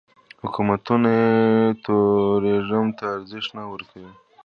حکومتونه 0.43 1.09
یې 1.21 1.33
ټوریزم 1.83 2.85
ته 2.97 3.03
ارزښت 3.15 3.49
نه 3.57 3.63
ورکوي. 3.71 4.11